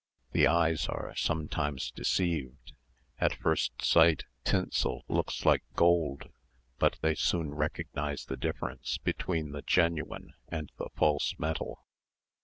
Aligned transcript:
The 0.31 0.47
eyes 0.47 0.87
are 0.87 1.13
sometimes 1.15 1.91
deceived; 1.91 2.73
at 3.19 3.35
first 3.35 3.83
sight 3.85 4.23
tinsel 4.43 5.05
looks 5.07 5.45
like 5.45 5.61
gold; 5.75 6.31
but 6.79 6.97
they 7.01 7.13
soon 7.13 7.53
recognise 7.53 8.25
the 8.25 8.35
difference 8.35 8.97
between 8.97 9.51
the 9.51 9.61
genuine 9.61 10.33
and 10.49 10.71
the 10.79 10.89
false 10.95 11.35
metal. 11.37 11.85